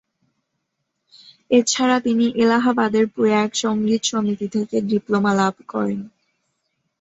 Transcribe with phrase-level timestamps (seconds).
[1.51, 5.99] এছাড়া তিনি এলাহাবাদের প্রয়াগ সঙ্গীত সমিতি থেকে ডিপ্লোমা লাভ করেন।